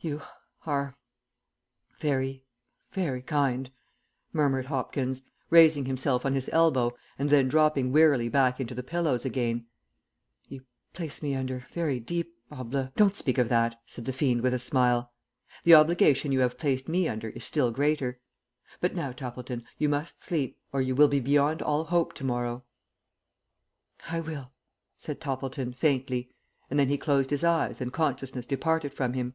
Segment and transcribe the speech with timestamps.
[0.00, 0.22] "You
[0.66, 0.96] are
[1.98, 2.44] very
[2.92, 3.72] very kind,"
[4.32, 9.24] murmured Hopkins, raising himself on his elbow and then dropping wearily back into the pillows
[9.24, 9.66] again.
[10.46, 10.62] "You
[10.92, 14.60] place me under very deep obli" "Don't speak of that," said the fiend with a
[14.60, 15.12] smile.
[15.64, 18.20] "The obligation you have placed me under is still greater.
[18.80, 22.62] But now, Toppleton, you must sleep, or you will be beyond all hope to morrow."
[24.08, 24.52] "I will,"
[24.96, 26.30] said Toppleton, faintly,
[26.70, 29.34] and then he closed his eyes and consciousness departed from him.